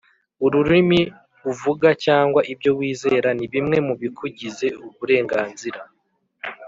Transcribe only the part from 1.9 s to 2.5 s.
cyangwa